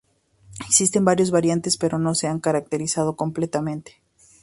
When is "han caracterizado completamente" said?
2.25-4.01